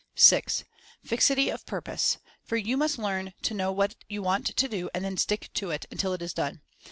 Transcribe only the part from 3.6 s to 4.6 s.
what you want